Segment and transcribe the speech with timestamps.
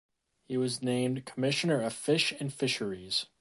[0.47, 3.27] He was named "Commissioner of Fish and Fisheries".